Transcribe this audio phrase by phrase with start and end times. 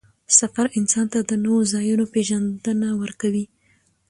[0.39, 3.45] سفر انسان ته د نوو ځایونو پېژندنه ورکوي